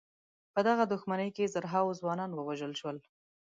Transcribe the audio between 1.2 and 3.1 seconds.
کې زرهاوو ځوانان ووژل شول.